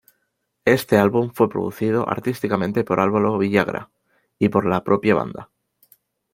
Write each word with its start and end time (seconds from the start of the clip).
Este 0.65 0.97
álbum, 0.97 1.29
fue 1.31 1.47
producido 1.47 2.09
artísticamente 2.09 2.83
por 2.83 2.99
Álvaro 3.01 3.37
Villagra 3.37 3.91
y 4.39 4.49
por 4.49 4.65
la 4.65 4.83
propia 4.83 5.13
banda. 5.13 5.51